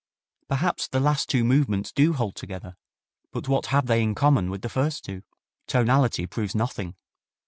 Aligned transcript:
Perhaps 0.47 0.87
the 0.87 0.99
last 0.99 1.29
two 1.29 1.43
movements 1.43 1.91
do 1.91 2.13
hold 2.13 2.35
together, 2.35 2.75
but 3.31 3.47
what 3.47 3.67
have 3.67 3.85
they 3.85 4.01
in 4.01 4.15
common 4.15 4.49
with 4.49 4.63
the 4.63 4.67
first 4.67 5.05
two? 5.05 5.21
Tonality 5.67 6.25
proves 6.25 6.55
nothing. 6.55 6.95